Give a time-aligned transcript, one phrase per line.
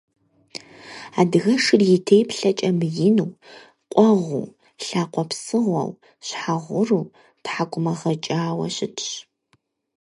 [1.19, 3.29] Адыгэшыр и теплъэкӀэ мыину,
[3.93, 4.47] къуэгъуу,
[4.85, 5.91] лъакъуэ псыгъуэу,
[6.27, 7.05] щхьэ гъуру,
[7.43, 9.09] тхьэкӀумэ гъэкӀауэ щытщ.